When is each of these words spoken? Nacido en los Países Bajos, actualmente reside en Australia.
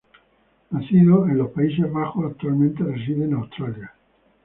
Nacido 0.71 1.27
en 1.27 1.37
los 1.37 1.51
Países 1.51 1.93
Bajos, 1.93 2.25
actualmente 2.31 2.83
reside 2.83 3.25
en 3.25 3.35
Australia. 3.35 3.93